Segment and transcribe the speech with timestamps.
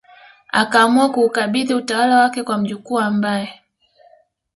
[0.51, 3.59] akaamua kuukabidhi utawala wake kwa mjukuu ambaye